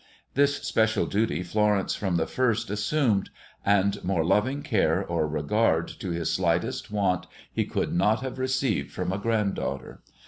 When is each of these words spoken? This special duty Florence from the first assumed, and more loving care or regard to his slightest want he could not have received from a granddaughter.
This 0.33 0.55
special 0.63 1.05
duty 1.05 1.43
Florence 1.43 1.93
from 1.93 2.15
the 2.15 2.25
first 2.25 2.71
assumed, 2.71 3.29
and 3.63 4.03
more 4.03 4.25
loving 4.25 4.63
care 4.63 5.05
or 5.05 5.27
regard 5.27 5.87
to 5.89 6.09
his 6.09 6.33
slightest 6.33 6.89
want 6.89 7.27
he 7.53 7.65
could 7.65 7.93
not 7.93 8.21
have 8.21 8.39
received 8.39 8.91
from 8.91 9.13
a 9.13 9.19
granddaughter. 9.19 10.01